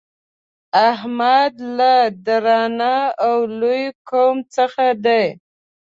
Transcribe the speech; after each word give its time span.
احمد 0.89 1.53
له 1.77 1.95
درانه 2.25 2.95
او 3.27 3.37
لوی 3.59 3.83
قوم 4.09 4.37
څخه 4.55 4.85
دی. 5.05 5.25